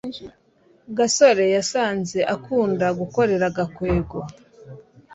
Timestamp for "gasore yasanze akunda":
0.97-2.85